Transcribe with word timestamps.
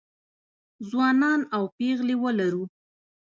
ځوانان 0.89 1.41
او 1.55 1.63
پېغلې 1.77 2.15
ولرو 2.23 2.63